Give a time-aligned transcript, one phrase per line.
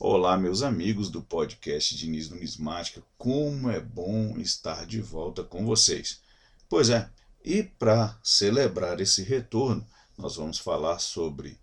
[0.00, 6.20] Olá, meus amigos do podcast Diniz Numismática, como é bom estar de volta com vocês.
[6.68, 7.08] Pois é,
[7.44, 9.86] e para celebrar esse retorno,
[10.18, 11.56] nós vamos falar sobre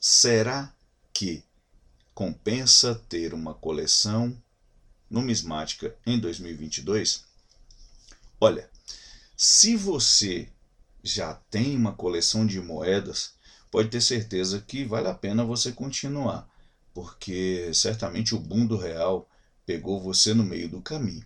[0.00, 0.74] será
[1.12, 1.44] que
[2.14, 4.34] compensa ter uma coleção
[5.10, 7.22] numismática em 2022?
[8.40, 8.70] Olha,
[9.36, 10.48] se você
[11.04, 13.34] já tem uma coleção de moedas,
[13.70, 16.50] pode ter certeza que vale a pena você continuar
[16.94, 19.28] porque certamente o boom do real
[19.64, 21.24] pegou você no meio do caminho.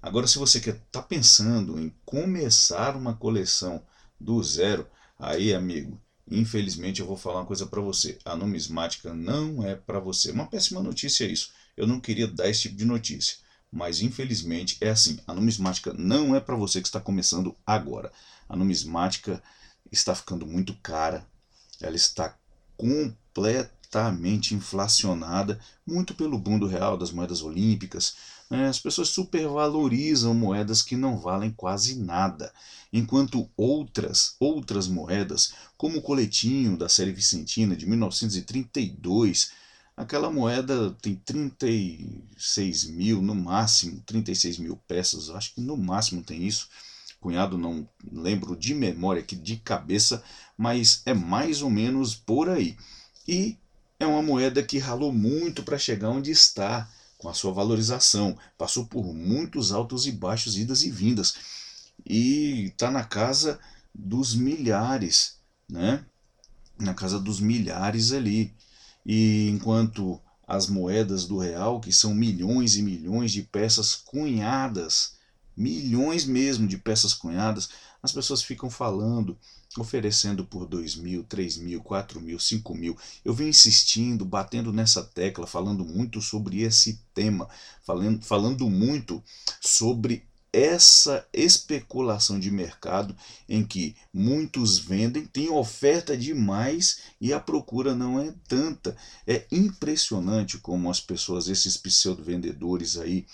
[0.00, 3.82] Agora, se você quer está pensando em começar uma coleção
[4.20, 4.86] do zero,
[5.18, 6.00] aí, amigo,
[6.30, 8.18] infelizmente eu vou falar uma coisa para você.
[8.24, 10.30] A numismática não é para você.
[10.30, 11.50] Uma péssima notícia é isso.
[11.76, 13.38] Eu não queria dar esse tipo de notícia,
[13.72, 15.18] mas infelizmente é assim.
[15.26, 18.12] A numismática não é para você que está começando agora.
[18.48, 19.42] A numismática
[19.90, 21.26] está ficando muito cara.
[21.80, 22.36] Ela está
[22.76, 28.16] completamente altamente inflacionada, muito pelo boom do real das moedas olímpicas.
[28.50, 28.68] Né?
[28.68, 32.52] As pessoas supervalorizam moedas que não valem quase nada,
[32.92, 39.52] enquanto outras, outras moedas, como o coletinho da série Vicentina de 1932,
[39.96, 46.46] aquela moeda tem 36 mil, no máximo 36 mil peças, acho que no máximo tem
[46.46, 46.68] isso.
[47.20, 50.22] Cunhado, não lembro de memória aqui de cabeça,
[50.56, 52.76] mas é mais ou menos por aí.
[53.26, 53.56] E
[54.00, 58.38] é uma moeda que ralou muito para chegar onde está, com a sua valorização.
[58.56, 61.34] Passou por muitos altos e baixos, idas e vindas.
[62.06, 63.58] E está na casa
[63.92, 65.36] dos milhares,
[65.68, 66.04] né?
[66.78, 68.54] Na casa dos milhares ali.
[69.04, 75.17] E enquanto as moedas do real, que são milhões e milhões de peças cunhadas,
[75.58, 77.68] milhões mesmo de peças cunhadas,
[78.02, 79.36] as pessoas ficam falando
[79.76, 82.96] oferecendo por dois mil, três mil, quatro mil, cinco mil.
[83.24, 87.48] Eu venho insistindo, batendo nessa tecla, falando muito sobre esse tema,
[87.82, 89.22] falando, falando muito
[89.60, 93.14] sobre essa especulação de mercado
[93.46, 98.96] em que muitos vendem, tem oferta demais e a procura não é tanta.
[99.26, 103.26] É impressionante como as pessoas, esses pseudo vendedores aí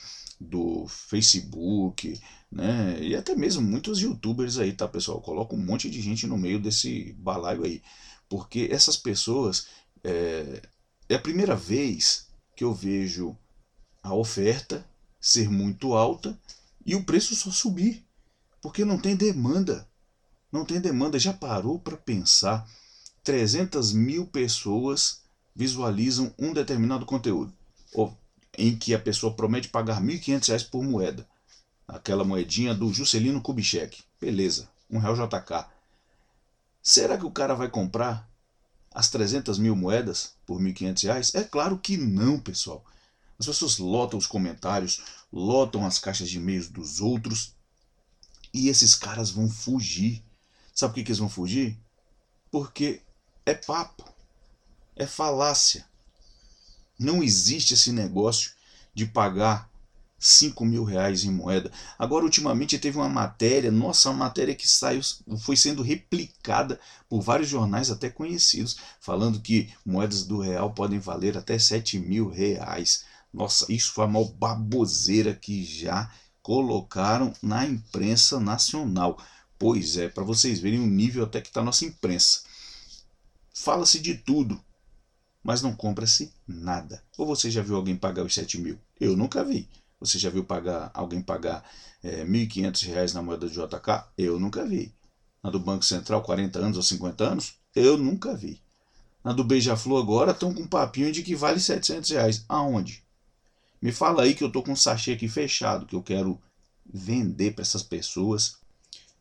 [0.45, 2.99] do Facebook, né?
[3.01, 5.21] E até mesmo muitos youtubers aí, tá, pessoal?
[5.21, 7.83] Coloca um monte de gente no meio desse balaio aí.
[8.29, 9.67] Porque essas pessoas.
[10.03, 10.63] É,
[11.09, 13.37] é a primeira vez que eu vejo
[14.03, 14.87] a oferta
[15.21, 16.39] ser muito alta
[16.85, 18.05] e o preço só subir.
[18.63, 19.89] Porque não tem demanda.
[20.53, 21.19] Não tem demanda.
[21.19, 22.67] Já parou para pensar?
[23.23, 25.23] 300 mil pessoas
[25.55, 27.53] visualizam um determinado conteúdo.
[28.57, 31.27] Em que a pessoa promete pagar R$ 1.500 por moeda
[31.87, 34.03] aquela moedinha do Juscelino Kubitschek.
[34.21, 35.67] Beleza, um real JK.
[36.83, 38.29] Será que o cara vai comprar
[38.93, 41.35] as 300 mil moedas por 1.500 reais?
[41.35, 42.85] É claro que não, pessoal.
[43.39, 47.55] As pessoas lotam os comentários, lotam as caixas de e-mails dos outros
[48.53, 50.23] e esses caras vão fugir.
[50.75, 51.79] Sabe por que, que eles vão fugir?
[52.51, 53.03] Porque
[53.45, 54.05] é papo,
[54.95, 55.85] é falácia.
[56.99, 58.53] Não existe esse negócio
[58.95, 59.69] de pagar
[60.19, 61.71] 5 mil reais em moeda.
[61.99, 65.03] Agora, ultimamente, teve uma matéria, nossa, uma matéria que saiu,
[65.39, 71.37] foi sendo replicada por vários jornais até conhecidos, falando que moedas do real podem valer
[71.37, 73.05] até 7 mil reais.
[73.33, 79.19] Nossa, isso foi a maior baboseira que já colocaram na imprensa nacional.
[79.59, 82.43] Pois é, para vocês verem o nível até que está nossa imprensa.
[83.53, 84.61] Fala-se de tudo,
[85.45, 87.03] mas não compra-se nada.
[87.19, 88.79] Ou você já viu alguém pagar os 7 mil?
[88.99, 89.69] Eu nunca vi.
[90.01, 91.63] Você já viu pagar alguém pagar
[92.03, 94.05] é, R$ 1.500 na moeda de JK?
[94.17, 94.93] Eu nunca vi.
[95.43, 97.55] Na do Banco Central, 40 anos ou 50 anos?
[97.77, 98.59] Eu nunca vi.
[99.23, 102.45] Na do Beija-Flor agora estão com um papinho de que vale 700 reais.
[102.49, 103.05] Aonde?
[103.81, 106.41] Me fala aí que eu tô com um sachê aqui fechado, que eu quero
[106.87, 108.57] vender para essas pessoas.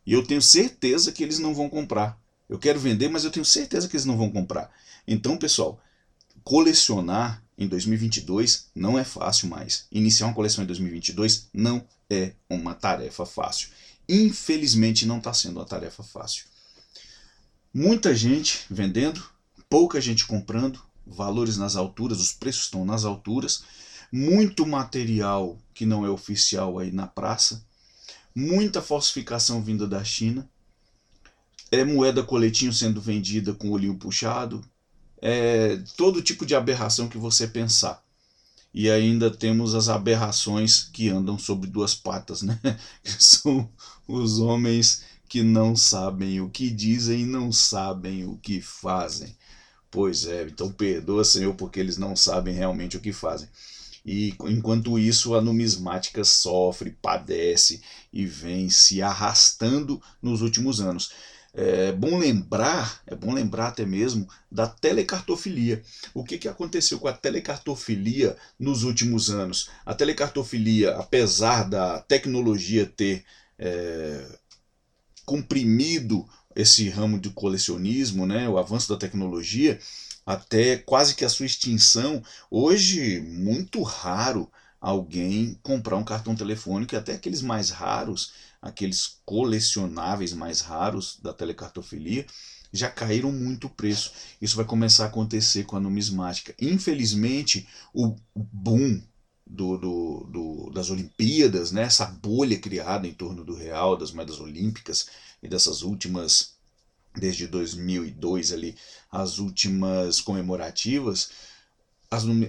[0.05, 2.17] E eu tenho certeza que eles não vão comprar.
[2.47, 4.71] Eu quero vender, mas eu tenho certeza que eles não vão comprar.
[5.07, 5.81] Então, pessoal,
[6.43, 9.85] colecionar em 2022 não é fácil mais.
[9.91, 13.69] Iniciar uma coleção em 2022 não é uma tarefa fácil.
[14.07, 16.45] Infelizmente, não está sendo uma tarefa fácil.
[17.73, 19.23] Muita gente vendendo,
[19.69, 23.63] pouca gente comprando, valores nas alturas, os preços estão nas alturas,
[24.11, 27.65] muito material que não é oficial aí na praça,
[28.35, 30.47] muita falsificação vinda da China,
[31.71, 34.63] é moeda coletinho sendo vendida com olhinho puxado,
[35.25, 38.03] é, todo tipo de aberração que você pensar.
[38.73, 42.59] E ainda temos as aberrações que andam sobre duas patas, né?
[43.01, 43.69] Que são
[44.05, 49.33] os homens que não sabem o que dizem e não sabem o que fazem.
[49.89, 53.47] Pois é, então perdoa, Senhor, porque eles não sabem realmente o que fazem.
[54.05, 57.81] E enquanto isso, a numismática sofre, padece
[58.11, 61.11] e vem se arrastando nos últimos anos.
[61.55, 65.83] É bom lembrar, é bom lembrar até mesmo da telecartofilia.
[66.11, 69.69] O que, que aconteceu com a telecartofilia nos últimos anos?
[69.85, 73.23] A telecartofilia, apesar da tecnologia ter
[73.59, 74.25] é,
[75.25, 79.79] comprimido esse ramo de colecionismo, né, o avanço da tecnologia,
[80.25, 84.49] até quase que a sua extinção, hoje muito raro
[84.83, 91.31] alguém comprar um cartão telefônico, e até aqueles mais raros, aqueles colecionáveis mais raros da
[91.31, 92.25] telecartofilia,
[92.73, 94.11] já caíram muito o preço.
[94.41, 96.53] Isso vai começar a acontecer com a numismática.
[96.59, 99.01] Infelizmente, o boom
[99.47, 101.83] do, do, do, das Olimpíadas, né?
[101.83, 105.07] essa bolha criada em torno do real, das moedas olímpicas
[105.41, 106.55] e dessas últimas,
[107.15, 108.75] desde 2002 ali,
[109.09, 111.29] as últimas comemorativas,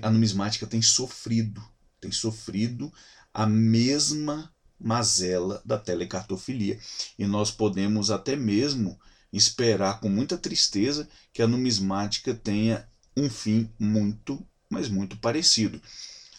[0.03, 1.63] a numismática tem sofrido
[2.05, 2.93] tem sofrido
[3.33, 6.79] a mesma mazela da telecartofilia.
[7.19, 8.99] E nós podemos até mesmo
[9.33, 12.87] esperar com muita tristeza que a numismática tenha
[13.17, 15.81] um fim muito, mas muito parecido.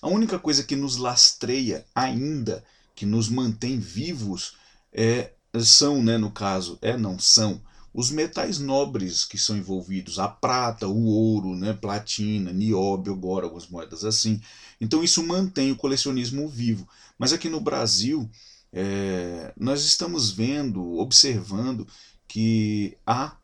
[0.01, 2.63] A única coisa que nos lastreia ainda,
[2.94, 4.56] que nos mantém vivos,
[4.94, 5.33] é,
[5.63, 7.62] são, né, no caso, é não são
[7.95, 13.69] os metais nobres que são envolvidos, a prata, o ouro, né, platina, nióbio, agora algumas
[13.69, 14.42] moedas assim.
[14.81, 16.86] Então isso mantém o colecionismo vivo.
[17.18, 18.30] Mas aqui no Brasil,
[18.74, 21.88] é, nós estamos vendo, observando
[22.27, 23.38] que há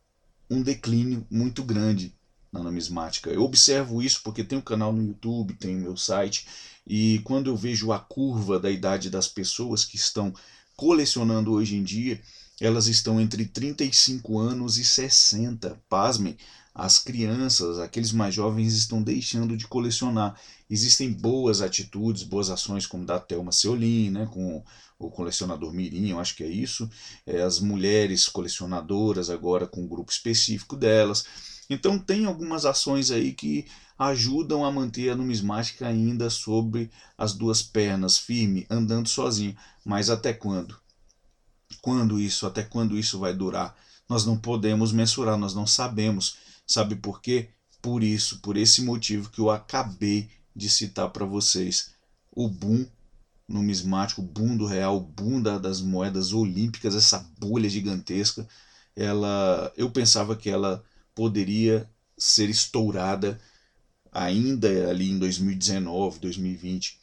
[0.50, 2.14] um declínio muito grande
[2.52, 3.30] na numismática.
[3.30, 6.46] Eu observo isso porque tem um canal no YouTube, tem meu site,
[6.86, 10.34] e quando eu vejo a curva da idade das pessoas que estão
[10.76, 12.22] colecionando hoje em dia,
[12.62, 15.82] elas estão entre 35 anos e 60.
[15.90, 16.38] Pasmem,
[16.76, 20.40] as crianças, aqueles mais jovens estão deixando de colecionar.
[20.70, 24.64] Existem boas atitudes, boas ações, como da Thelma Seolin, né, com
[25.00, 26.88] o colecionador Mirim, eu acho que é isso.
[27.26, 31.26] É, as mulheres colecionadoras, agora com um grupo específico delas.
[31.68, 33.66] Então, tem algumas ações aí que
[33.98, 39.56] ajudam a manter a numismática ainda sobre as duas pernas, firme, andando sozinho.
[39.84, 40.80] Mas até quando?
[41.82, 43.76] Quando isso, até quando isso vai durar?
[44.10, 46.38] Nós não podemos mensurar, nós não sabemos.
[46.68, 47.50] Sabe por quê?
[47.82, 51.92] Por isso, por esse motivo que eu acabei de citar para vocês.
[52.32, 52.86] O boom
[53.48, 58.48] numismático, o boom do real, o boom da, das moedas olímpicas, essa bolha gigantesca,
[58.96, 60.84] ela, eu pensava que ela
[61.14, 63.40] poderia ser estourada
[64.12, 67.00] ainda ali em 2019, 2020,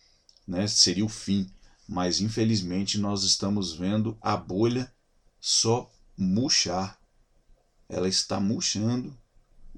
[0.47, 0.67] né?
[0.67, 1.51] Seria o fim
[1.89, 4.93] mas infelizmente nós estamos vendo a bolha
[5.41, 6.99] só murchar.
[7.89, 9.17] Ela está murchando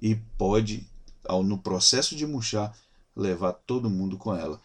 [0.02, 0.84] e pode,
[1.24, 2.76] ao, no processo de murchar,
[3.14, 4.60] levar todo mundo com ela.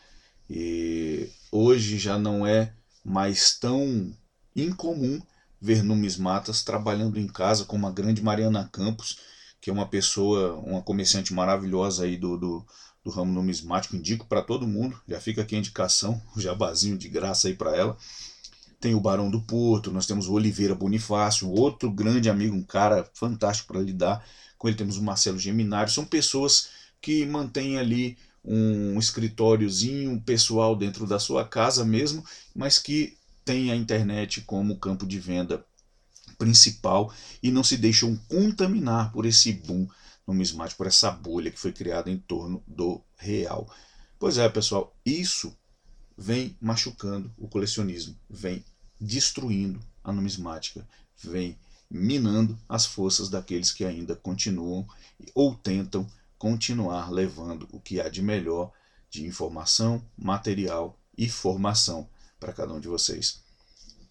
[0.49, 4.11] E hoje já não é mais tão
[4.55, 5.21] incomum
[5.61, 9.19] ver numismatas trabalhando em casa como a grande Mariana Campos,
[9.61, 12.65] que é uma pessoa, uma comerciante maravilhosa aí do, do,
[13.05, 17.07] do ramo numismático, indico para todo mundo, já fica aqui a indicação, o jabazinho de
[17.07, 17.95] graça aí para ela.
[18.79, 23.07] Tem o Barão do Porto, nós temos o Oliveira Bonifácio, outro grande amigo, um cara
[23.13, 24.25] fantástico para lidar.
[24.57, 26.69] Com ele temos o Marcelo Geminário, são pessoas
[26.99, 32.25] que mantêm ali um escritóriozinho pessoal dentro da sua casa mesmo,
[32.55, 35.63] mas que tem a internet como campo de venda
[36.39, 39.87] principal e não se deixam contaminar por esse boom
[40.27, 43.69] numismático, por essa bolha que foi criada em torno do real.
[44.17, 45.55] Pois é, pessoal, isso
[46.17, 48.63] vem machucando o colecionismo, vem
[48.99, 50.87] destruindo a numismática,
[51.21, 51.57] vem
[51.89, 54.87] minando as forças daqueles que ainda continuam
[55.33, 58.71] ou tentam continuar levando o que há de melhor
[59.09, 63.43] de informação, material e formação para cada um de vocês.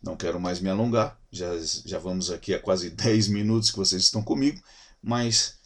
[0.03, 1.51] Não quero mais me alongar, já,
[1.85, 4.63] já vamos aqui a quase 10 minutos que vocês estão comigo,
[5.03, 5.59] mas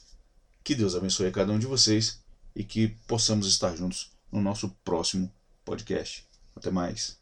[0.62, 2.20] que Deus abençoe a cada um de vocês
[2.54, 5.32] e que possamos estar juntos no nosso próximo
[5.64, 6.26] podcast.
[6.56, 7.17] Até mais.